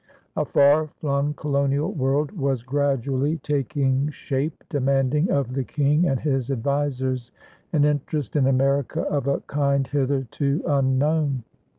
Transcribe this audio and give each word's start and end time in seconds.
A 0.35 0.45
far 0.45 0.87
flung 0.87 1.35
colonial 1.35 1.91
world 1.93 2.31
was 2.31 2.63
gradually 2.63 3.37
taking 3.37 4.09
shape, 4.09 4.63
demanding 4.67 5.29
of 5.29 5.53
the 5.53 5.63
King 5.63 6.07
and 6.07 6.19
his 6.19 6.49
advisers 6.49 7.31
an 7.71 7.85
interest 7.85 8.35
in 8.35 8.47
America 8.47 9.01
of 9.01 9.27
a 9.27 9.41
kind 9.41 9.85
hitherto 9.85 10.63
unknown. 10.65 11.43